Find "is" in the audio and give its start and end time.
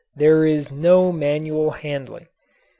0.47-0.71